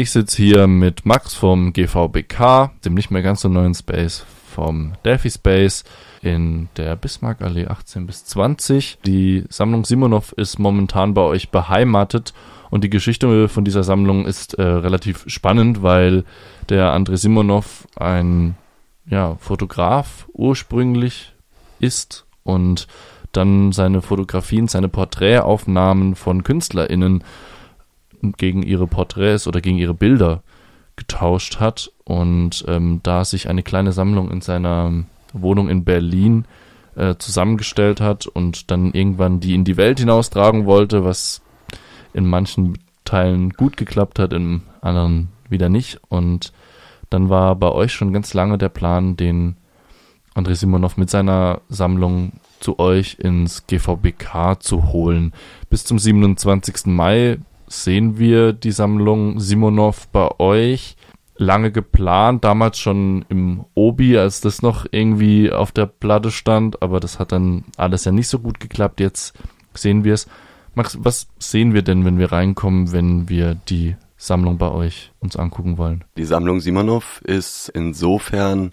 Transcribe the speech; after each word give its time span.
Ich 0.00 0.12
sitze 0.12 0.36
hier 0.40 0.68
mit 0.68 1.06
Max 1.06 1.34
vom 1.34 1.72
GVBK, 1.72 2.70
dem 2.84 2.94
nicht 2.94 3.10
mehr 3.10 3.20
ganz 3.20 3.40
so 3.40 3.48
neuen 3.48 3.74
Space 3.74 4.24
vom 4.54 4.92
Delphi 5.04 5.28
Space 5.28 5.82
in 6.22 6.68
der 6.76 6.94
Bismarckallee 6.94 7.66
18 7.66 8.06
bis 8.06 8.24
20. 8.24 8.98
Die 9.04 9.42
Sammlung 9.48 9.84
Simonov 9.84 10.30
ist 10.36 10.60
momentan 10.60 11.14
bei 11.14 11.22
euch 11.22 11.50
beheimatet 11.50 12.32
und 12.70 12.84
die 12.84 12.90
Geschichte 12.90 13.48
von 13.48 13.64
dieser 13.64 13.82
Sammlung 13.82 14.24
ist 14.24 14.54
äh, 14.54 14.62
relativ 14.62 15.24
spannend, 15.26 15.82
weil 15.82 16.22
der 16.68 16.92
Andrei 16.92 17.16
Simonov 17.16 17.88
ein 17.96 18.56
ja, 19.04 19.34
Fotograf 19.40 20.28
ursprünglich 20.32 21.32
ist 21.80 22.24
und 22.44 22.86
dann 23.32 23.72
seine 23.72 24.00
Fotografien, 24.00 24.68
seine 24.68 24.88
Porträtaufnahmen 24.88 26.14
von 26.14 26.44
KünstlerInnen 26.44 27.24
gegen 28.36 28.62
ihre 28.62 28.86
Porträts 28.86 29.46
oder 29.46 29.60
gegen 29.60 29.78
ihre 29.78 29.94
Bilder 29.94 30.42
getauscht 30.96 31.60
hat 31.60 31.92
und 32.04 32.64
ähm, 32.66 33.00
da 33.02 33.24
sich 33.24 33.48
eine 33.48 33.62
kleine 33.62 33.92
Sammlung 33.92 34.30
in 34.30 34.40
seiner 34.40 35.04
Wohnung 35.32 35.68
in 35.68 35.84
Berlin 35.84 36.44
äh, 36.96 37.14
zusammengestellt 37.18 38.00
hat 38.00 38.26
und 38.26 38.70
dann 38.70 38.92
irgendwann 38.92 39.40
die 39.40 39.54
in 39.54 39.64
die 39.64 39.76
Welt 39.76 40.00
hinaustragen 40.00 40.66
wollte, 40.66 41.04
was 41.04 41.42
in 42.12 42.26
manchen 42.26 42.78
Teilen 43.04 43.50
gut 43.50 43.76
geklappt 43.76 44.18
hat, 44.18 44.32
in 44.32 44.62
anderen 44.80 45.28
wieder 45.48 45.68
nicht. 45.68 46.00
Und 46.08 46.52
dann 47.10 47.28
war 47.28 47.54
bei 47.56 47.70
euch 47.70 47.92
schon 47.92 48.12
ganz 48.12 48.34
lange 48.34 48.58
der 48.58 48.68
Plan, 48.68 49.16
den 49.16 49.56
Andrei 50.34 50.54
Simonov 50.54 50.96
mit 50.96 51.10
seiner 51.10 51.60
Sammlung 51.68 52.32
zu 52.60 52.78
euch 52.78 53.18
ins 53.18 53.66
GVBK 53.66 54.56
zu 54.60 54.92
holen. 54.92 55.32
Bis 55.70 55.84
zum 55.84 55.98
27. 55.98 56.86
Mai 56.86 57.38
sehen 57.68 58.18
wir 58.18 58.52
die 58.52 58.72
Sammlung 58.72 59.40
Simonov 59.40 60.08
bei 60.08 60.28
euch. 60.38 60.96
Lange 61.36 61.70
geplant, 61.70 62.42
damals 62.42 62.78
schon 62.80 63.24
im 63.28 63.64
Obi, 63.74 64.18
als 64.18 64.40
das 64.40 64.60
noch 64.60 64.86
irgendwie 64.90 65.52
auf 65.52 65.70
der 65.70 65.86
Platte 65.86 66.32
stand, 66.32 66.82
aber 66.82 66.98
das 66.98 67.20
hat 67.20 67.30
dann 67.30 67.64
alles 67.76 68.04
ja 68.04 68.10
nicht 68.10 68.26
so 68.26 68.40
gut 68.40 68.58
geklappt. 68.58 68.98
Jetzt 68.98 69.38
sehen 69.72 70.02
wir 70.02 70.14
es. 70.14 70.26
Max, 70.74 70.98
was 71.00 71.28
sehen 71.38 71.74
wir 71.74 71.82
denn, 71.82 72.04
wenn 72.04 72.18
wir 72.18 72.32
reinkommen, 72.32 72.90
wenn 72.90 73.28
wir 73.28 73.54
die 73.54 73.94
Sammlung 74.16 74.58
bei 74.58 74.70
euch 74.70 75.12
uns 75.20 75.36
angucken 75.36 75.78
wollen? 75.78 76.02
Die 76.16 76.24
Sammlung 76.24 76.60
Simonov 76.60 77.22
ist 77.24 77.68
insofern 77.68 78.72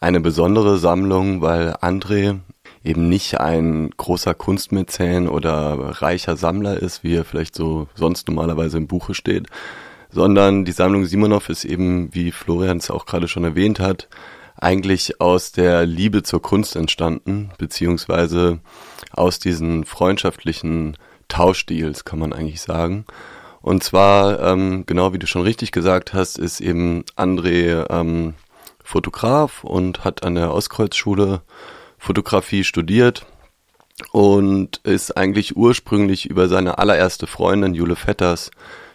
eine 0.00 0.20
besondere 0.20 0.78
Sammlung, 0.78 1.42
weil 1.42 1.72
André 1.82 2.38
eben 2.86 3.08
nicht 3.08 3.40
ein 3.40 3.90
großer 3.96 4.34
Kunstmäzen 4.34 5.28
oder 5.28 6.00
reicher 6.00 6.36
Sammler 6.36 6.80
ist, 6.80 7.04
wie 7.04 7.14
er 7.14 7.24
vielleicht 7.24 7.54
so 7.54 7.88
sonst 7.94 8.28
normalerweise 8.28 8.78
im 8.78 8.86
Buche 8.86 9.14
steht, 9.14 9.48
sondern 10.10 10.64
die 10.64 10.72
Sammlung 10.72 11.04
Simonov 11.04 11.48
ist 11.48 11.64
eben, 11.64 12.14
wie 12.14 12.32
Florian 12.32 12.78
es 12.78 12.90
auch 12.90 13.06
gerade 13.06 13.28
schon 13.28 13.44
erwähnt 13.44 13.80
hat, 13.80 14.08
eigentlich 14.58 15.20
aus 15.20 15.52
der 15.52 15.84
Liebe 15.84 16.22
zur 16.22 16.40
Kunst 16.40 16.76
entstanden, 16.76 17.50
beziehungsweise 17.58 18.60
aus 19.12 19.38
diesen 19.38 19.84
freundschaftlichen 19.84 20.96
Tauschdeals, 21.28 22.04
kann 22.04 22.18
man 22.18 22.32
eigentlich 22.32 22.60
sagen. 22.60 23.04
Und 23.60 23.82
zwar, 23.82 24.40
ähm, 24.40 24.84
genau 24.86 25.12
wie 25.12 25.18
du 25.18 25.26
schon 25.26 25.42
richtig 25.42 25.72
gesagt 25.72 26.14
hast, 26.14 26.38
ist 26.38 26.60
eben 26.60 27.04
André 27.16 27.84
ähm, 27.90 28.34
Fotograf 28.82 29.64
und 29.64 30.04
hat 30.04 30.22
an 30.22 30.36
der 30.36 30.54
Ostkreuzschule 30.54 31.42
Fotografie 32.06 32.62
studiert 32.62 33.26
und 34.12 34.76
ist 34.84 35.16
eigentlich 35.16 35.56
ursprünglich 35.56 36.30
über 36.30 36.48
seine 36.48 36.78
allererste 36.78 37.26
Freundin 37.26 37.74
Jule 37.74 37.96
Vetters 37.96 38.52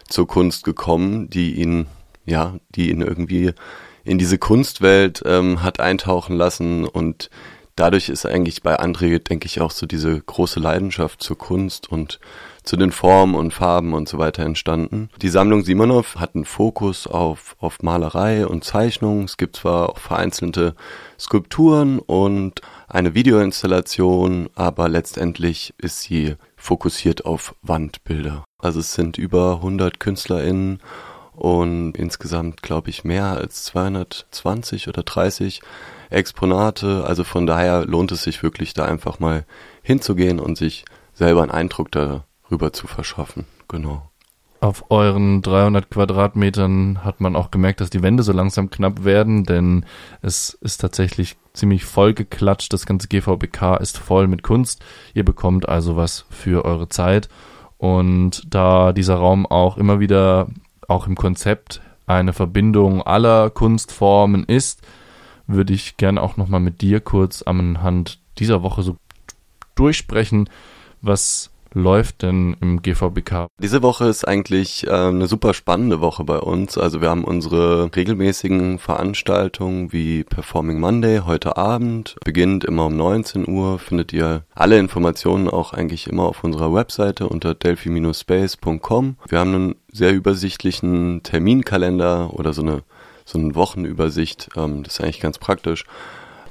zur 0.08 0.28
Kunst 0.28 0.64
gekommen, 0.64 1.30
die 1.30 1.56
ihn, 1.56 1.88
ja, 2.26 2.56
die 2.70 2.89
ihn 2.89 3.02
irgendwie 3.02 3.52
in 4.06 4.17
diese 4.17 4.38
Kunstwelt 4.38 5.22
ähm, 5.26 5.62
hat 5.62 5.82
eintauchen 5.82 6.38
lassen 6.38 6.86
und 6.86 7.30
dadurch 7.76 8.09
ist 8.09 8.26
eigentlich 8.26 8.64
bei 8.64 8.80
André, 8.80 9.20
denke 9.20 9.45
ich, 9.45 9.59
auch 9.59 9.71
so 9.71 9.86
diese 9.86 10.20
große 10.20 10.60
Leidenschaft 10.60 11.21
zur 11.21 11.38
Kunst 11.38 11.92
und 11.92 12.20
zu 12.64 12.77
den 12.77 12.92
Formen 12.92 13.36
und 13.36 13.54
Farben 13.54 13.94
und 13.94 14.08
so 14.08 14.20
weiter 14.20 14.44
entstanden. 14.44 15.10
Die 15.21 15.30
Sammlung 15.30 15.64
Simonov 15.64 16.17
hat 16.17 16.36
einen 16.36 16.45
Fokus 16.45 17.08
auf, 17.08 17.55
auf 17.60 17.82
Malerei 17.82 18.45
und 18.45 18.64
Zeichnung. 18.64 19.23
Es 19.23 19.38
gibt 19.38 19.55
zwar 19.55 19.89
auch 19.89 19.98
vereinzelte 19.98 20.76
Skulpturen 21.20 22.00
und 22.00 22.61
eine 22.91 23.13
Videoinstallation, 23.13 24.49
aber 24.55 24.89
letztendlich 24.89 25.73
ist 25.77 26.02
sie 26.02 26.35
fokussiert 26.55 27.25
auf 27.25 27.55
Wandbilder. 27.61 28.43
Also 28.59 28.79
es 28.79 28.93
sind 28.93 29.17
über 29.17 29.55
100 29.55 29.99
KünstlerInnen 29.99 30.79
und 31.33 31.93
insgesamt, 31.97 32.61
glaube 32.61 32.89
ich, 32.89 33.03
mehr 33.03 33.25
als 33.25 33.63
220 33.65 34.87
oder 34.87 35.03
30 35.03 35.61
Exponate. 36.09 37.05
Also 37.05 37.23
von 37.23 37.47
daher 37.47 37.85
lohnt 37.85 38.11
es 38.11 38.23
sich 38.23 38.43
wirklich, 38.43 38.73
da 38.73 38.85
einfach 38.85 39.19
mal 39.19 39.45
hinzugehen 39.81 40.39
und 40.39 40.58
sich 40.58 40.85
selber 41.13 41.41
einen 41.41 41.52
Eindruck 41.52 41.91
darüber 41.91 42.73
zu 42.73 42.87
verschaffen. 42.87 43.45
Genau. 43.67 44.11
Auf 44.59 44.91
euren 44.91 45.41
300 45.41 45.89
Quadratmetern 45.89 47.03
hat 47.03 47.19
man 47.19 47.35
auch 47.35 47.49
gemerkt, 47.49 47.81
dass 47.81 47.89
die 47.89 48.03
Wände 48.03 48.21
so 48.21 48.31
langsam 48.31 48.69
knapp 48.69 49.03
werden, 49.03 49.43
denn 49.43 49.85
es 50.21 50.55
ist 50.61 50.77
tatsächlich 50.77 51.35
ziemlich 51.54 51.86
voll 51.86 52.14
geklatscht. 52.14 52.73
Das 52.73 52.86
ganze 52.86 53.08
GVBK 53.08 53.78
ist 53.80 53.98
voll 53.98 54.28
mit 54.28 54.44
Kunst. 54.44 54.84
Ihr 55.14 55.26
bekommt 55.26 55.67
also 55.67 55.95
was 55.95 56.26
für 56.30 56.66
eure 56.66 56.89
Zeit. 56.89 57.30
Und 57.78 58.44
da 58.48 58.94
dieser 58.94 59.16
Raum 59.16 59.45
auch 59.45 59.78
immer 59.78 60.00
wieder, 60.00 60.48
auch 60.88 61.08
im 61.08 61.16
Konzept, 61.16 61.82
eine 62.06 62.34
Verbindung 62.34 63.02
aller 63.02 63.50
Kunstformen 63.50 64.44
ist, 64.44 64.82
würde 65.48 65.73
ich 65.73 65.98
gerne 65.98 66.22
auch 66.22 66.38
nochmal 66.38 66.60
mit 66.60 66.82
dir 66.82 67.00
kurz 67.00 67.42
anhand 67.42 68.20
dieser 68.38 68.64
Woche 68.64 68.83
so 68.83 68.98
durchsprechen, 69.76 70.50
was 71.02 71.52
läuft 71.73 72.21
denn 72.21 72.55
im 72.61 72.82
GVBK? 72.82 73.48
Diese 73.59 73.82
Woche 73.82 74.05
ist 74.05 74.27
eigentlich 74.27 74.87
äh, 74.87 74.92
eine 74.92 75.27
super 75.27 75.54
spannende 75.54 76.02
Woche 76.02 76.23
bei 76.23 76.37
uns. 76.37 76.77
Also 76.77 77.02
wir 77.02 77.09
haben 77.09 77.23
unsere 77.23 77.89
regelmäßigen 77.95 78.80
Veranstaltungen 78.80 79.92
wie 79.92 80.23
Performing 80.23 80.80
Monday 80.80 81.21
heute 81.26 81.58
Abend, 81.58 82.15
beginnt 82.23 82.64
immer 82.64 82.87
um 82.87 82.95
19 82.95 83.48
Uhr, 83.48 83.80
findet 83.80 84.14
ihr 84.14 84.43
alle 84.54 84.80
Informationen 84.80 85.48
auch 85.48 85.73
eigentlich 85.73 86.08
immer 86.08 86.23
auf 86.23 86.43
unserer 86.43 86.73
Webseite 86.73 87.27
unter 87.27 87.54
delphi-space.com. 87.54 89.17
Wir 89.27 89.39
haben 89.39 89.55
einen 89.55 89.76
sehr 89.92 90.14
übersichtlichen 90.14 91.23
Terminkalender 91.23 92.33
oder 92.33 92.53
so 92.53 92.61
eine 92.61 92.83
so 93.26 93.39
eine 93.39 93.55
Wochenübersicht. 93.55 94.49
Ähm, 94.55 94.83
das 94.83 94.95
ist 94.95 95.02
eigentlich 95.02 95.21
ganz 95.21 95.38
praktisch. 95.38 95.86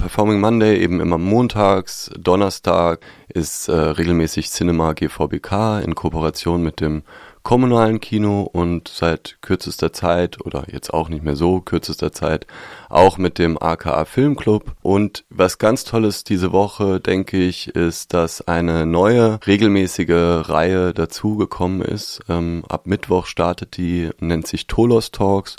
Performing 0.00 0.40
Monday 0.40 0.78
eben 0.78 0.98
immer 0.98 1.18
montags, 1.18 2.10
Donnerstag 2.18 3.00
ist 3.28 3.68
äh, 3.68 3.72
regelmäßig 3.72 4.50
Cinema 4.50 4.94
GVBK 4.94 5.82
in 5.84 5.94
Kooperation 5.94 6.62
mit 6.62 6.80
dem 6.80 7.02
kommunalen 7.42 8.00
Kino 8.00 8.48
und 8.50 8.88
seit 8.88 9.36
kürzester 9.42 9.92
Zeit 9.92 10.40
oder 10.44 10.64
jetzt 10.72 10.94
auch 10.94 11.10
nicht 11.10 11.22
mehr 11.22 11.36
so 11.36 11.60
kürzester 11.60 12.12
Zeit 12.12 12.46
auch 12.88 13.18
mit 13.18 13.38
dem 13.38 13.60
AKA 13.60 14.06
Filmclub. 14.06 14.72
Und 14.80 15.24
was 15.28 15.58
ganz 15.58 15.84
tolles 15.84 16.24
diese 16.24 16.50
Woche, 16.50 16.98
denke 16.98 17.36
ich, 17.36 17.68
ist, 17.68 18.14
dass 18.14 18.48
eine 18.48 18.86
neue 18.86 19.38
regelmäßige 19.46 20.48
Reihe 20.48 20.94
dazugekommen 20.94 21.82
ist. 21.82 22.20
Ähm, 22.26 22.64
ab 22.70 22.86
Mittwoch 22.86 23.26
startet 23.26 23.76
die, 23.76 24.08
nennt 24.18 24.46
sich 24.46 24.66
Tolos 24.66 25.10
Talks. 25.10 25.56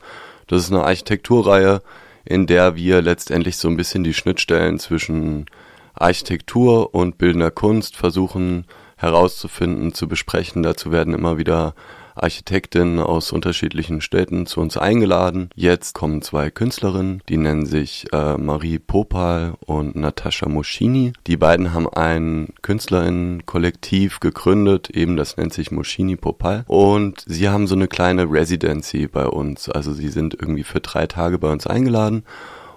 Das 0.47 0.63
ist 0.63 0.71
eine 0.71 0.83
Architekturreihe, 0.83 1.83
in 2.25 2.47
der 2.47 2.75
wir 2.75 3.01
letztendlich 3.01 3.57
so 3.57 3.67
ein 3.67 3.77
bisschen 3.77 4.03
die 4.03 4.13
Schnittstellen 4.13 4.79
zwischen 4.79 5.45
Architektur 5.93 6.93
und 6.93 7.17
bildender 7.17 7.51
Kunst 7.51 7.95
versuchen 7.95 8.65
herauszufinden, 8.97 9.93
zu 9.93 10.07
besprechen. 10.07 10.63
Dazu 10.63 10.91
werden 10.91 11.13
immer 11.13 11.37
wieder 11.37 11.73
Architektinnen 12.15 12.99
aus 12.99 13.31
unterschiedlichen 13.31 14.01
Städten 14.01 14.45
zu 14.45 14.61
uns 14.61 14.77
eingeladen. 14.77 15.49
Jetzt 15.55 15.93
kommen 15.93 16.21
zwei 16.21 16.51
Künstlerinnen, 16.51 17.21
die 17.29 17.37
nennen 17.37 17.65
sich 17.65 18.07
äh, 18.11 18.37
Marie 18.37 18.79
Popal 18.79 19.55
und 19.65 19.95
Natascha 19.95 20.49
Moschini. 20.49 21.13
Die 21.27 21.37
beiden 21.37 21.73
haben 21.73 21.87
ein 21.89 22.49
Künstlerinnenkollektiv 22.61 24.19
gegründet, 24.19 24.89
eben 24.89 25.17
das 25.17 25.37
nennt 25.37 25.53
sich 25.53 25.71
Moschini 25.71 26.15
Popal. 26.15 26.65
Und 26.67 27.23
sie 27.25 27.49
haben 27.49 27.67
so 27.67 27.75
eine 27.75 27.87
kleine 27.87 28.29
Residency 28.31 29.07
bei 29.07 29.25
uns. 29.25 29.69
Also 29.69 29.93
sie 29.93 30.09
sind 30.09 30.33
irgendwie 30.33 30.63
für 30.63 30.79
drei 30.79 31.07
Tage 31.07 31.39
bei 31.39 31.51
uns 31.51 31.67
eingeladen 31.67 32.23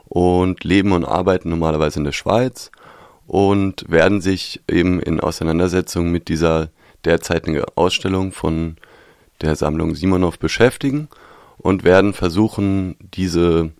und 0.09 0.65
leben 0.65 0.93
und 0.93 1.05
arbeiten 1.05 1.51
normalerweise 1.51 1.99
in 1.99 2.05
der 2.05 2.13
Schweiz 2.13 2.71
und 3.27 3.91
werden 3.91 4.21
sich 4.21 4.63
eben 4.69 5.01
in 5.01 5.21
Auseinandersetzung 5.21 6.11
mit 6.11 6.29
dieser 6.29 6.69
derzeitigen 7.05 7.63
Ausstellung 7.75 8.33
von 8.33 8.77
der 9.45 9.57
Sammlung 9.57 9.95
Simonov 9.95 10.39
beschäftigen 10.39 11.09
und 11.59 11.85
werden 11.85 12.13
versuchen, 12.13 12.97
diese, 13.15 13.71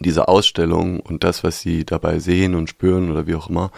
diese 0.00 0.28
Ausstellung 0.28 1.00
und 1.00 1.24
das, 1.24 1.44
was 1.44 1.60
sie 1.60 1.84
dabei 1.84 2.18
sehen 2.18 2.54
und 2.54 2.68
spüren 2.68 3.10
oder 3.10 3.26
wie 3.26 3.34
auch 3.34 3.48
immer, 3.48 3.70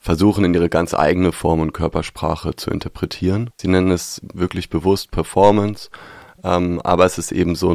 versuchen 0.00 0.44
in 0.44 0.52
ihre 0.52 0.68
ganz 0.68 0.92
eigene 0.92 1.32
Form 1.32 1.60
und 1.60 1.72
Körpersprache 1.72 2.56
zu 2.56 2.70
interpretieren. 2.70 3.50
Sie 3.56 3.68
nennen 3.68 3.90
es 3.90 4.20
wirklich 4.34 4.68
bewusst 4.68 5.10
Performance, 5.10 5.88
Ähm, 6.44 6.80
aber 6.84 7.06
es 7.06 7.16
ist 7.18 7.32
eben 7.32 7.54
so 7.56 7.74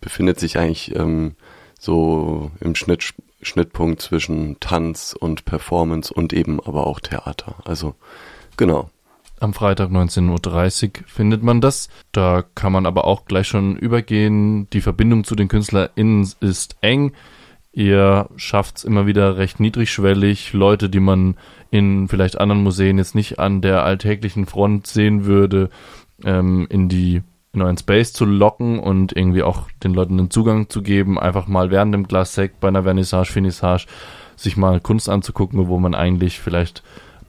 befindet 0.00 0.40
sich 0.40 0.58
eigentlich 0.58 0.96
ähm, 0.96 1.36
so 1.78 2.50
im 2.60 2.74
Schnitt, 2.74 3.14
Schnittpunkt 3.42 4.00
zwischen 4.00 4.58
Tanz 4.60 5.14
und 5.18 5.44
Performance 5.44 6.12
und 6.12 6.32
eben 6.32 6.58
aber 6.60 6.86
auch 6.86 7.00
Theater. 7.00 7.56
Also 7.64 7.94
genau. 8.56 8.90
Am 9.40 9.54
Freitag 9.54 9.90
19.30 9.90 10.84
Uhr 10.84 11.04
findet 11.06 11.42
man 11.42 11.60
das. 11.60 11.88
Da 12.12 12.44
kann 12.54 12.72
man 12.72 12.86
aber 12.86 13.04
auch 13.04 13.24
gleich 13.24 13.46
schon 13.46 13.76
übergehen. 13.76 14.68
Die 14.70 14.80
Verbindung 14.80 15.24
zu 15.24 15.34
den 15.34 15.48
KünstlerInnen 15.48 16.28
ist 16.40 16.76
eng. 16.80 17.12
Ihr 17.72 18.28
schafft 18.36 18.78
es 18.78 18.84
immer 18.84 19.06
wieder 19.06 19.36
recht 19.36 19.60
niedrigschwellig. 19.60 20.52
Leute, 20.52 20.90
die 20.90 21.00
man 21.00 21.36
in 21.70 22.08
vielleicht 22.08 22.40
anderen 22.40 22.62
Museen 22.62 22.98
jetzt 22.98 23.14
nicht 23.14 23.38
an 23.38 23.60
der 23.60 23.84
alltäglichen 23.84 24.46
Front 24.46 24.86
sehen 24.86 25.24
würde, 25.24 25.70
ähm, 26.24 26.66
in 26.70 26.88
die 26.88 27.22
in 27.52 27.62
euren 27.62 27.78
Space 27.78 28.12
zu 28.12 28.24
locken 28.24 28.78
und 28.78 29.16
irgendwie 29.16 29.42
auch 29.42 29.68
den 29.82 29.94
Leuten 29.94 30.18
einen 30.18 30.30
Zugang 30.30 30.68
zu 30.68 30.82
geben, 30.82 31.18
einfach 31.18 31.46
mal 31.46 31.70
während 31.70 31.94
dem 31.94 32.06
Glas 32.06 32.40
bei 32.60 32.68
einer 32.68 32.82
Vernissage, 32.82 33.32
Finissage 33.32 33.86
sich 34.36 34.56
mal 34.56 34.80
Kunst 34.80 35.08
anzugucken, 35.08 35.68
wo 35.68 35.78
man 35.78 35.94
eigentlich 35.94 36.40
vielleicht 36.40 36.82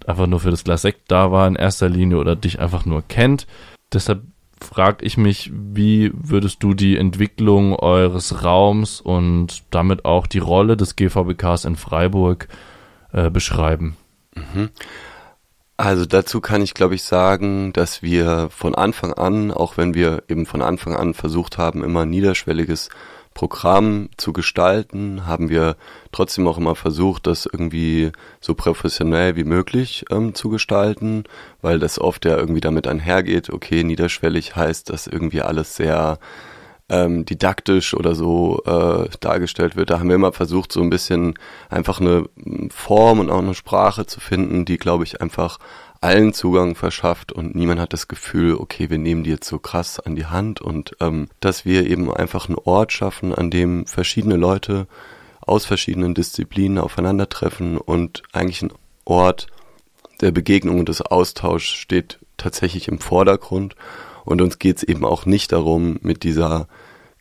einfach 0.09 0.27
nur 0.27 0.39
für 0.39 0.51
das 0.51 0.63
Glas 0.63 0.81
Sekt 0.81 1.11
da 1.11 1.31
war 1.31 1.47
in 1.47 1.55
erster 1.55 1.87
Linie 1.87 2.17
oder 2.17 2.35
dich 2.35 2.59
einfach 2.59 2.85
nur 2.85 3.03
kennt. 3.07 3.47
Deshalb 3.93 4.23
frage 4.61 5.05
ich 5.05 5.17
mich, 5.17 5.51
wie 5.53 6.11
würdest 6.13 6.63
du 6.63 6.73
die 6.73 6.97
Entwicklung 6.97 7.75
eures 7.75 8.43
Raums 8.43 8.99
und 8.99 9.63
damit 9.69 10.05
auch 10.05 10.27
die 10.27 10.39
Rolle 10.39 10.75
des 10.75 10.95
GVBKs 10.95 11.65
in 11.65 11.75
Freiburg 11.75 12.47
äh, 13.13 13.29
beschreiben? 13.29 13.95
Mhm. 14.35 14.69
Also 15.77 16.05
dazu 16.05 16.41
kann 16.41 16.61
ich, 16.61 16.73
glaube 16.73 16.95
ich, 16.95 17.03
sagen, 17.03 17.71
dass 17.71 18.03
wir 18.03 18.49
von 18.49 18.75
Anfang 18.75 19.13
an, 19.13 19.49
auch 19.51 19.77
wenn 19.77 19.93
wir 19.93 20.23
eben 20.27 20.45
von 20.45 20.61
Anfang 20.61 20.93
an 20.93 21.13
versucht 21.13 21.57
haben, 21.57 21.85
immer 21.85 22.05
niederschwelliges 22.05 22.89
Programm 23.39 24.09
zu 24.17 24.33
gestalten, 24.33 25.25
haben 25.25 25.47
wir 25.47 25.77
trotzdem 26.11 26.45
auch 26.45 26.57
immer 26.57 26.75
versucht, 26.75 27.25
das 27.25 27.45
irgendwie 27.45 28.11
so 28.41 28.53
professionell 28.53 29.37
wie 29.37 29.45
möglich 29.45 30.03
ähm, 30.11 30.35
zu 30.35 30.49
gestalten, 30.49 31.23
weil 31.61 31.79
das 31.79 32.01
oft 32.01 32.25
ja 32.25 32.35
irgendwie 32.35 32.59
damit 32.59 32.85
einhergeht, 32.85 33.49
okay, 33.49 33.85
niederschwellig 33.85 34.57
heißt, 34.57 34.89
dass 34.89 35.07
irgendwie 35.07 35.41
alles 35.41 35.77
sehr 35.77 36.19
ähm, 36.89 37.23
didaktisch 37.23 37.93
oder 37.93 38.13
so 38.13 38.61
äh, 38.65 39.07
dargestellt 39.21 39.77
wird. 39.77 39.89
Da 39.89 39.99
haben 39.99 40.09
wir 40.09 40.17
immer 40.17 40.33
versucht, 40.33 40.73
so 40.73 40.81
ein 40.81 40.89
bisschen 40.89 41.35
einfach 41.69 42.01
eine 42.01 42.25
Form 42.71 43.21
und 43.21 43.29
auch 43.29 43.39
eine 43.39 43.55
Sprache 43.55 44.05
zu 44.05 44.19
finden, 44.19 44.65
die, 44.65 44.77
glaube 44.77 45.05
ich, 45.05 45.21
einfach 45.21 45.59
allen 46.01 46.33
Zugang 46.33 46.75
verschafft 46.75 47.31
und 47.31 47.55
niemand 47.55 47.79
hat 47.79 47.93
das 47.93 48.07
Gefühl, 48.07 48.55
okay, 48.55 48.89
wir 48.89 48.97
nehmen 48.97 49.23
die 49.23 49.31
jetzt 49.31 49.47
so 49.47 49.59
krass 49.59 49.99
an 49.99 50.15
die 50.15 50.25
Hand 50.25 50.61
und 50.61 50.95
ähm, 51.01 51.27
dass 51.41 51.65
wir 51.65 51.87
eben 51.87 52.13
einfach 52.13 52.47
einen 52.47 52.57
Ort 52.57 52.93
schaffen, 52.93 53.35
an 53.35 53.51
dem 53.51 53.85
verschiedene 53.85 54.37
Leute 54.37 54.87
aus 55.41 55.65
verschiedenen 55.65 56.13
Disziplinen 56.13 56.77
aufeinandertreffen 56.77 57.77
und 57.77 58.23
eigentlich 58.31 58.61
ein 58.61 58.73
Ort 59.03 59.47
der 60.21 60.31
Begegnung 60.31 60.79
und 60.79 60.89
des 60.89 61.01
Austauschs 61.01 61.67
steht 61.67 62.19
tatsächlich 62.37 62.87
im 62.87 62.99
Vordergrund. 62.99 63.75
Und 64.25 64.41
uns 64.41 64.59
geht 64.59 64.77
es 64.77 64.83
eben 64.83 65.05
auch 65.05 65.25
nicht 65.25 65.51
darum, 65.51 65.97
mit 66.01 66.23
dieser 66.23 66.67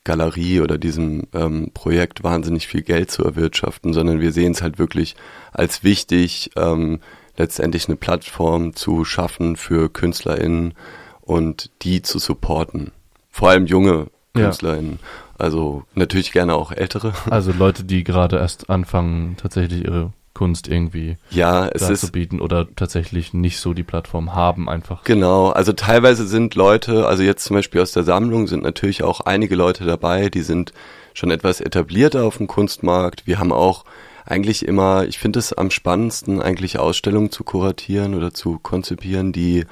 Galerie 0.04 0.60
oder 0.60 0.78
diesem 0.78 1.24
ähm, 1.32 1.70
Projekt 1.74 2.22
wahnsinnig 2.22 2.66
viel 2.66 2.82
Geld 2.82 3.10
zu 3.10 3.24
erwirtschaften, 3.24 3.92
sondern 3.92 4.20
wir 4.20 4.32
sehen 4.32 4.52
es 4.52 4.62
halt 4.62 4.78
wirklich 4.78 5.16
als 5.52 5.84
wichtig, 5.84 6.50
ähm, 6.56 7.00
letztendlich 7.38 7.88
eine 7.88 7.96
Plattform 7.96 8.74
zu 8.74 9.04
schaffen 9.04 9.56
für 9.56 9.88
KünstlerInnen 9.88 10.74
und 11.22 11.70
die 11.82 12.02
zu 12.02 12.18
supporten. 12.18 12.92
Vor 13.30 13.50
allem 13.50 13.66
junge 13.66 14.08
KünstlerInnen. 14.34 14.98
Ja. 15.00 15.08
Also 15.38 15.84
natürlich 15.94 16.32
gerne 16.32 16.54
auch 16.54 16.72
ältere. 16.72 17.12
Also 17.30 17.52
Leute, 17.52 17.84
die 17.84 18.04
gerade 18.04 18.36
erst 18.36 18.68
anfangen, 18.68 19.36
tatsächlich 19.36 19.84
ihre 19.84 20.12
Kunst 20.34 20.68
irgendwie 20.68 21.16
ja, 21.30 21.66
es 21.66 21.88
ist, 21.88 22.12
bieten 22.12 22.40
oder 22.40 22.68
tatsächlich 22.76 23.34
nicht 23.34 23.58
so 23.58 23.74
die 23.74 23.82
Plattform 23.82 24.34
haben 24.34 24.68
einfach. 24.68 25.02
Genau, 25.02 25.48
also 25.48 25.72
teilweise 25.72 26.28
sind 26.28 26.54
Leute, 26.54 27.08
also 27.08 27.24
jetzt 27.24 27.44
zum 27.44 27.56
Beispiel 27.56 27.80
aus 27.80 27.90
der 27.90 28.04
Sammlung 28.04 28.46
sind 28.46 28.62
natürlich 28.62 29.02
auch 29.02 29.20
einige 29.20 29.56
Leute 29.56 29.84
dabei, 29.84 30.28
die 30.28 30.42
sind 30.42 30.72
schon 31.12 31.32
etwas 31.32 31.60
etablierter 31.60 32.24
auf 32.24 32.36
dem 32.36 32.46
Kunstmarkt. 32.46 33.26
Wir 33.26 33.40
haben 33.40 33.52
auch 33.52 33.84
eigentlich 34.28 34.66
immer, 34.66 35.06
ich 35.06 35.18
finde 35.18 35.38
es 35.38 35.52
am 35.52 35.70
spannendsten, 35.70 36.42
eigentlich 36.42 36.78
Ausstellungen 36.78 37.30
zu 37.30 37.44
kuratieren 37.44 38.14
oder 38.14 38.34
zu 38.34 38.58
konzipieren, 38.58 39.32
die 39.32 39.64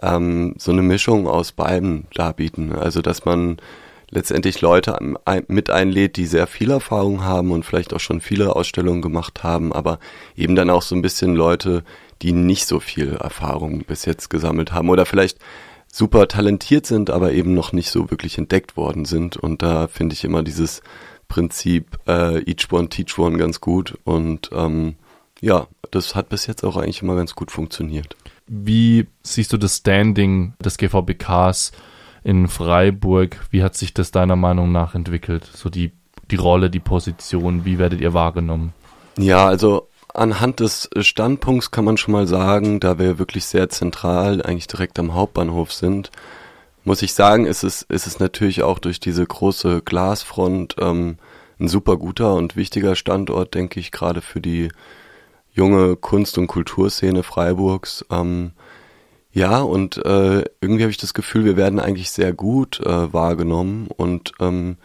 ähm, 0.00 0.54
so 0.58 0.72
eine 0.72 0.82
Mischung 0.82 1.28
aus 1.28 1.52
beiden 1.52 2.06
darbieten. 2.14 2.72
Also 2.72 3.00
dass 3.00 3.24
man 3.24 3.58
letztendlich 4.10 4.60
Leute 4.60 4.98
mit 5.48 5.70
einlädt, 5.70 6.16
die 6.16 6.26
sehr 6.26 6.46
viel 6.46 6.70
Erfahrung 6.70 7.24
haben 7.24 7.50
und 7.50 7.64
vielleicht 7.64 7.94
auch 7.94 8.00
schon 8.00 8.20
viele 8.20 8.54
Ausstellungen 8.54 9.00
gemacht 9.00 9.42
haben, 9.42 9.72
aber 9.72 9.98
eben 10.36 10.54
dann 10.54 10.68
auch 10.68 10.82
so 10.82 10.94
ein 10.94 11.02
bisschen 11.02 11.34
Leute, 11.34 11.82
die 12.20 12.32
nicht 12.32 12.66
so 12.66 12.78
viel 12.78 13.14
Erfahrung 13.14 13.84
bis 13.84 14.04
jetzt 14.04 14.28
gesammelt 14.28 14.72
haben 14.72 14.90
oder 14.90 15.06
vielleicht 15.06 15.38
super 15.90 16.28
talentiert 16.28 16.86
sind, 16.86 17.10
aber 17.10 17.32
eben 17.32 17.54
noch 17.54 17.72
nicht 17.72 17.90
so 17.90 18.10
wirklich 18.10 18.36
entdeckt 18.36 18.76
worden 18.76 19.04
sind. 19.04 19.36
Und 19.36 19.62
da 19.62 19.88
finde 19.88 20.14
ich 20.14 20.24
immer 20.24 20.42
dieses 20.42 20.82
Prinzip 21.32 21.98
äh, 22.06 22.38
Each 22.50 22.70
One 22.70 22.88
Teach 22.88 23.18
One 23.18 23.38
ganz 23.38 23.60
gut 23.60 23.98
und 24.04 24.50
ähm, 24.52 24.96
ja, 25.40 25.66
das 25.90 26.14
hat 26.14 26.28
bis 26.28 26.46
jetzt 26.46 26.62
auch 26.64 26.76
eigentlich 26.76 27.02
immer 27.02 27.16
ganz 27.16 27.34
gut 27.34 27.50
funktioniert. 27.50 28.16
Wie 28.46 29.06
siehst 29.22 29.52
du 29.52 29.56
das 29.56 29.78
Standing 29.78 30.54
des 30.62 30.76
GVBKs 30.76 31.72
in 32.24 32.48
Freiburg. 32.48 33.40
Wie 33.50 33.62
hat 33.62 33.74
sich 33.74 33.94
das 33.94 34.10
deiner 34.10 34.36
Meinung 34.36 34.72
nach 34.72 34.94
entwickelt? 34.94 35.48
So 35.52 35.68
die, 35.68 35.92
die 36.30 36.36
Rolle, 36.36 36.70
die 36.70 36.80
Position, 36.80 37.64
wie 37.64 37.78
werdet 37.78 38.00
ihr 38.00 38.14
wahrgenommen? 38.14 38.72
Ja, 39.18 39.46
also 39.46 39.88
anhand 40.14 40.60
des 40.60 40.88
Standpunkts 41.00 41.70
kann 41.70 41.84
man 41.84 41.96
schon 41.96 42.12
mal 42.12 42.26
sagen, 42.26 42.80
da 42.80 42.98
wir 42.98 43.18
wirklich 43.18 43.44
sehr 43.46 43.68
zentral 43.68 44.42
eigentlich 44.42 44.66
direkt 44.66 44.98
am 44.98 45.14
Hauptbahnhof 45.14 45.72
sind, 45.72 46.10
muss 46.84 47.02
ich 47.02 47.14
sagen, 47.14 47.46
ist 47.46 47.62
es, 47.62 47.82
ist 47.82 48.06
es 48.06 48.18
natürlich 48.18 48.62
auch 48.62 48.78
durch 48.78 49.00
diese 49.00 49.24
große 49.24 49.82
Glasfront 49.84 50.76
ähm, 50.78 51.16
ein 51.60 51.68
super 51.68 51.96
guter 51.96 52.34
und 52.34 52.56
wichtiger 52.56 52.96
Standort, 52.96 53.54
denke 53.54 53.78
ich, 53.78 53.92
gerade 53.92 54.20
für 54.20 54.40
die 54.40 54.68
junge 55.52 55.96
Kunst- 55.96 56.38
und 56.38 56.48
Kulturszene 56.48 57.22
Freiburgs. 57.22 58.04
Ähm, 58.10 58.52
ja, 59.32 59.60
und 59.60 59.96
äh, 59.98 60.44
irgendwie 60.60 60.82
habe 60.82 60.90
ich 60.90 60.98
das 60.98 61.14
Gefühl, 61.14 61.44
wir 61.44 61.56
werden 61.56 61.80
eigentlich 61.80 62.10
sehr 62.10 62.32
gut 62.32 62.80
äh, 62.80 63.12
wahrgenommen 63.12 63.86
und 63.88 64.32
ähm, 64.40 64.76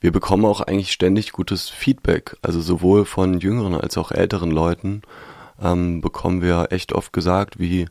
wir 0.00 0.12
bekommen 0.12 0.44
auch 0.44 0.60
eigentlich 0.60 0.92
ständig 0.92 1.32
gutes 1.32 1.68
Feedback. 1.68 2.36
Also 2.42 2.60
sowohl 2.60 3.04
von 3.04 3.38
jüngeren 3.38 3.74
als 3.74 3.96
auch 3.96 4.10
älteren 4.10 4.50
Leuten 4.50 5.02
ähm, 5.62 6.00
bekommen 6.00 6.42
wir 6.42 6.68
echt 6.70 6.92
oft 6.92 7.12
gesagt, 7.12 7.58
wie, 7.58 7.86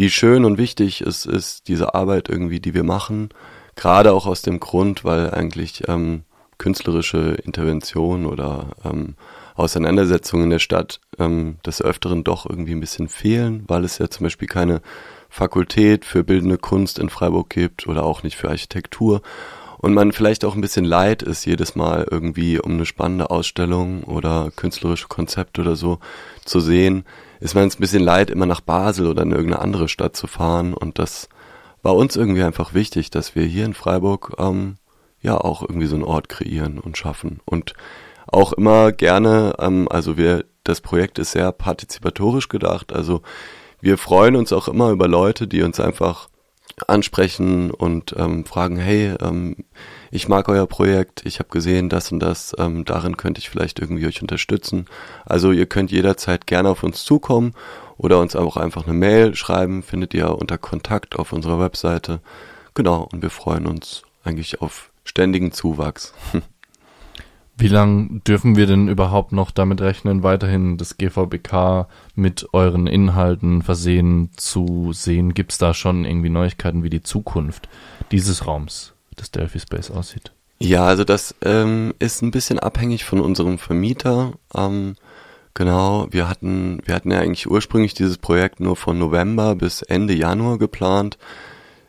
wie 0.00 0.08
schön 0.08 0.46
und 0.46 0.56
wichtig 0.56 1.02
es 1.02 1.26
ist, 1.26 1.68
diese 1.68 1.94
Arbeit 1.94 2.30
irgendwie, 2.30 2.58
die 2.58 2.72
wir 2.72 2.84
machen. 2.84 3.28
Gerade 3.76 4.14
auch 4.14 4.24
aus 4.24 4.40
dem 4.40 4.58
Grund, 4.58 5.04
weil 5.04 5.30
eigentlich 5.30 5.88
ähm, 5.88 6.22
künstlerische 6.56 7.34
Intervention 7.44 8.24
oder 8.24 8.68
ähm, 8.82 9.14
Auseinandersetzungen 9.56 10.44
in 10.44 10.50
der 10.50 10.58
Stadt 10.58 11.02
ähm, 11.18 11.58
des 11.66 11.82
Öfteren 11.82 12.24
doch 12.24 12.48
irgendwie 12.48 12.72
ein 12.72 12.80
bisschen 12.80 13.10
fehlen, 13.10 13.64
weil 13.68 13.84
es 13.84 13.98
ja 13.98 14.08
zum 14.08 14.24
Beispiel 14.24 14.48
keine 14.48 14.80
Fakultät 15.28 16.06
für 16.06 16.24
bildende 16.24 16.56
Kunst 16.56 16.98
in 16.98 17.10
Freiburg 17.10 17.50
gibt 17.50 17.86
oder 17.86 18.02
auch 18.02 18.22
nicht 18.22 18.38
für 18.38 18.48
Architektur 18.48 19.20
und 19.76 19.92
man 19.92 20.12
vielleicht 20.12 20.46
auch 20.46 20.54
ein 20.54 20.62
bisschen 20.62 20.86
leid 20.86 21.22
ist 21.22 21.44
jedes 21.44 21.74
Mal 21.74 22.06
irgendwie 22.10 22.58
um 22.58 22.72
eine 22.72 22.86
spannende 22.86 23.28
Ausstellung 23.28 24.04
oder 24.04 24.50
künstlerische 24.56 25.08
Konzepte 25.08 25.60
oder 25.60 25.76
so 25.76 25.98
zu 26.46 26.60
sehen, 26.60 27.04
ist 27.40 27.54
man 27.54 27.64
ein 27.64 27.78
bisschen 27.78 28.02
leid, 28.02 28.30
immer 28.30 28.46
nach 28.46 28.60
Basel 28.60 29.06
oder 29.06 29.22
in 29.22 29.32
irgendeine 29.32 29.62
andere 29.62 29.88
Stadt 29.88 30.14
zu 30.16 30.26
fahren. 30.26 30.74
Und 30.74 30.98
das 30.98 31.28
war 31.82 31.96
uns 31.96 32.16
irgendwie 32.16 32.42
einfach 32.42 32.74
wichtig, 32.74 33.10
dass 33.10 33.34
wir 33.34 33.44
hier 33.44 33.64
in 33.64 33.74
Freiburg 33.74 34.34
ähm, 34.38 34.76
ja 35.20 35.36
auch 35.38 35.62
irgendwie 35.62 35.86
so 35.86 35.96
einen 35.96 36.04
Ort 36.04 36.28
kreieren 36.28 36.78
und 36.78 36.96
schaffen. 36.98 37.40
Und 37.44 37.74
auch 38.26 38.52
immer 38.52 38.92
gerne, 38.92 39.54
ähm, 39.58 39.88
also 39.90 40.16
wir, 40.16 40.44
das 40.64 40.80
Projekt 40.80 41.18
ist 41.18 41.32
sehr 41.32 41.52
partizipatorisch 41.52 42.48
gedacht, 42.48 42.92
also 42.92 43.22
wir 43.80 43.96
freuen 43.96 44.36
uns 44.36 44.52
auch 44.52 44.68
immer 44.68 44.90
über 44.90 45.08
Leute, 45.08 45.48
die 45.48 45.62
uns 45.62 45.80
einfach 45.80 46.28
ansprechen 46.86 47.70
und 47.70 48.14
ähm, 48.16 48.44
fragen, 48.44 48.76
hey, 48.76 49.14
ähm, 49.20 49.56
ich 50.10 50.28
mag 50.28 50.48
euer 50.48 50.66
Projekt, 50.66 51.24
ich 51.24 51.38
habe 51.38 51.48
gesehen 51.50 51.88
das 51.88 52.10
und 52.12 52.20
das, 52.20 52.54
ähm, 52.58 52.84
darin 52.84 53.16
könnte 53.16 53.40
ich 53.40 53.50
vielleicht 53.50 53.78
irgendwie 53.78 54.06
euch 54.06 54.22
unterstützen. 54.22 54.86
Also 55.24 55.52
ihr 55.52 55.66
könnt 55.66 55.90
jederzeit 55.90 56.46
gerne 56.46 56.68
auf 56.68 56.82
uns 56.82 57.04
zukommen 57.04 57.54
oder 57.96 58.18
uns 58.18 58.36
auch 58.36 58.56
einfach 58.56 58.86
eine 58.86 58.94
Mail 58.94 59.34
schreiben, 59.34 59.82
findet 59.82 60.14
ihr 60.14 60.36
unter 60.36 60.58
Kontakt 60.58 61.16
auf 61.16 61.32
unserer 61.32 61.60
Webseite. 61.60 62.20
Genau, 62.74 63.08
und 63.12 63.22
wir 63.22 63.30
freuen 63.30 63.66
uns 63.66 64.02
eigentlich 64.24 64.60
auf 64.60 64.90
ständigen 65.04 65.52
Zuwachs. 65.52 66.14
Wie 67.60 67.68
lange 67.68 68.20
dürfen 68.26 68.56
wir 68.56 68.66
denn 68.66 68.88
überhaupt 68.88 69.32
noch 69.32 69.50
damit 69.50 69.80
rechnen, 69.82 70.22
weiterhin 70.22 70.78
das 70.78 70.96
GVBK 70.96 71.86
mit 72.14 72.48
euren 72.52 72.86
Inhalten 72.86 73.62
versehen 73.62 74.30
zu 74.36 74.92
sehen? 74.92 75.34
Gibt 75.34 75.52
es 75.52 75.58
da 75.58 75.74
schon 75.74 76.04
irgendwie 76.04 76.30
Neuigkeiten 76.30 76.82
wie 76.82 76.90
die 76.90 77.02
Zukunft 77.02 77.68
dieses 78.10 78.46
Raums, 78.46 78.94
des 79.18 79.30
Delphi 79.30 79.60
Space 79.60 79.90
aussieht. 79.90 80.32
Ja, 80.58 80.86
also 80.86 81.04
das 81.04 81.34
ähm, 81.42 81.94
ist 81.98 82.22
ein 82.22 82.30
bisschen 82.30 82.58
abhängig 82.58 83.04
von 83.04 83.20
unserem 83.20 83.58
Vermieter. 83.58 84.32
Ähm, 84.54 84.96
genau, 85.54 86.06
wir 86.10 86.28
hatten, 86.28 86.80
wir 86.84 86.94
hatten 86.94 87.10
ja 87.10 87.20
eigentlich 87.20 87.50
ursprünglich 87.50 87.94
dieses 87.94 88.18
Projekt 88.18 88.60
nur 88.60 88.76
von 88.76 88.98
November 88.98 89.54
bis 89.54 89.82
Ende 89.82 90.14
Januar 90.14 90.58
geplant. 90.58 91.18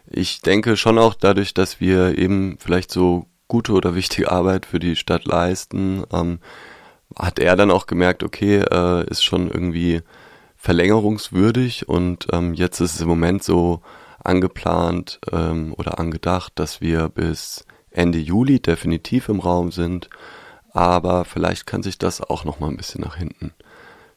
Ich 0.10 0.42
denke 0.42 0.78
schon 0.78 0.98
auch 0.98 1.13
dadurch, 1.13 1.54
dass 1.54 1.80
wir 1.80 2.18
eben 2.18 2.58
vielleicht 2.60 2.92
so 2.92 3.28
gute 3.51 3.74
oder 3.74 3.96
wichtige 3.96 4.31
Arbeit 4.31 4.65
für 4.65 4.79
die 4.79 4.96
Stadt 4.96 5.25
leisten, 5.25 6.05
ähm, 6.13 6.39
hat 7.20 7.38
er 7.38 7.58
dann 7.58 7.70
auch 7.70 7.86
gemerkt, 7.86 8.24
okay, 8.24 8.60
äh, 8.60 9.05
ist 9.10 9.25
schon 9.25 9.51
irgendwie 9.51 10.03
verlängerungswürdig 10.55 11.89
und 11.89 12.27
ähm, 12.31 12.53
jetzt 12.53 12.79
ist 12.79 12.96
es 12.96 13.01
im 13.01 13.10
Moment 13.10 13.43
so 13.43 13.81
angeplant 14.24 15.20
ähm, 15.34 15.74
oder 15.77 16.00
angedacht, 16.00 16.53
dass 16.55 16.79
wir 16.79 17.10
bis 17.10 17.65
Ende 17.89 18.20
Juli 18.20 18.62
definitiv 18.62 19.27
im 19.27 19.41
Raum 19.41 19.74
sind, 19.74 20.10
aber 20.72 21.25
vielleicht 21.25 21.67
kann 21.67 21.84
sich 21.84 21.98
das 21.98 22.22
auch 22.22 22.46
noch 22.46 22.62
mal 22.62 22.70
ein 22.70 22.77
bisschen 22.77 23.01
nach 23.01 23.17
hinten 23.17 23.51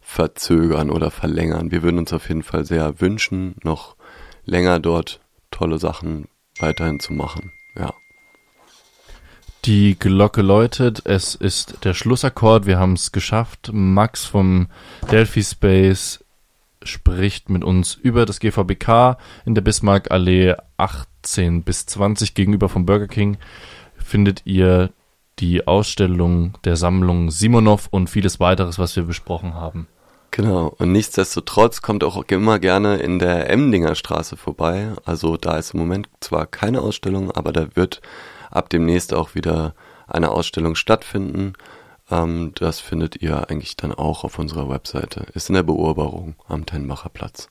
verzögern 0.01 0.91
oder 0.91 1.11
verlängern. 1.11 1.73
Wir 1.73 1.83
würden 1.83 1.99
uns 1.99 2.13
auf 2.13 2.29
jeden 2.29 2.45
Fall 2.45 2.65
sehr 2.65 3.01
wünschen, 3.01 3.57
noch 3.65 3.97
länger 4.45 4.79
dort 4.79 5.19
tolle 5.51 5.79
Sachen 5.79 6.29
weiterhin 6.61 7.01
zu 7.01 7.13
machen. 7.13 7.51
Die 9.65 9.99
Glocke 9.99 10.43
läutet, 10.43 11.01
es 11.07 11.35
ist 11.35 11.85
der 11.85 11.95
Schlussakkord, 11.95 12.67
wir 12.67 12.79
haben 12.79 12.93
es 12.93 13.13
geschafft. 13.13 13.71
Max 13.73 14.27
vom 14.27 14.69
Delphi 15.11 15.43
Space 15.43 16.23
spricht 16.83 17.49
mit 17.49 17.65
uns 17.65 17.95
über 17.95 18.27
das 18.27 18.41
GVBK 18.41 19.17
in 19.47 19.55
der 19.55 19.63
Bismarckallee 19.63 20.57
18 20.77 21.63
bis 21.63 21.87
20 21.87 22.35
gegenüber 22.35 22.69
vom 22.69 22.85
Burger 22.85 23.09
King. 23.09 23.39
Findet 23.97 24.43
ihr 24.45 24.91
die 25.39 25.67
Ausstellung 25.67 26.59
der 26.65 26.77
Sammlung 26.77 27.31
Simonov 27.31 27.89
und 27.91 28.11
vieles 28.11 28.41
weiteres, 28.41 28.79
was 28.79 28.95
wir 28.97 29.05
besprochen 29.05 29.55
haben. 29.55 29.89
Genau, 30.31 30.75
und 30.77 30.93
nichtsdestotrotz 30.93 31.81
kommt 31.81 32.05
auch 32.05 32.23
immer 32.29 32.59
gerne 32.59 32.97
in 32.97 33.19
der 33.19 33.49
Emdinger 33.49 33.95
Straße 33.95 34.37
vorbei. 34.37 34.89
Also 35.07 35.39
da 35.39 35.57
ist 35.57 35.73
im 35.73 35.81
Moment 35.81 36.11
zwar 36.21 36.45
keine 36.45 36.83
Ausstellung, 36.83 37.31
aber 37.31 37.53
da 37.53 37.75
wird 37.75 38.03
ab 38.55 38.71
demnächst 38.71 39.13
auch 39.13 39.35
wieder 39.35 39.75
eine 40.07 40.31
Ausstellung 40.31 40.75
stattfinden. 40.75 41.55
Ähm, 42.11 42.53
das 42.55 42.81
findet 42.81 43.21
ihr 43.21 43.51
eigentlich 43.51 43.77
dann 43.77 43.93
auch 43.93 44.25
auf 44.25 44.39
unserer 44.39 44.69
Webseite. 44.69 45.27
Ist 45.35 45.49
in 45.49 45.55
der 45.55 45.63
Beurbarung 45.63 46.37
am 46.49 46.65
Tenbacher 46.65 47.11
Platz. 47.11 47.51